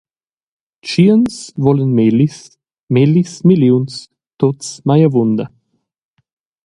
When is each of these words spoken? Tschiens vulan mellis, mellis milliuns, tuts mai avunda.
Tschiens 0.83 1.35
vulan 1.63 1.91
mellis, 1.97 2.37
mellis 2.93 3.31
milliuns, 3.47 3.93
tuts 4.39 4.67
mai 4.87 5.01
avunda. 5.07 5.45